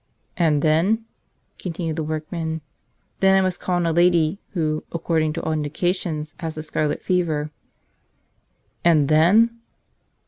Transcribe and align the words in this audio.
"And 0.35 0.63
then?" 0.63 1.05
continued 1.59 1.95
the 1.95 2.03
workman. 2.03 2.61
"Then 3.19 3.37
I 3.37 3.41
must 3.41 3.59
call 3.59 3.75
on 3.75 3.85
a 3.85 3.91
lady 3.91 4.39
who, 4.53 4.83
according 4.91 5.33
to 5.33 5.43
all 5.43 5.51
indications, 5.53 6.33
has 6.39 6.55
the 6.55 6.63
scarlet 6.63 7.03
fever." 7.03 7.51
"And 8.83 9.09
then?" 9.09 9.59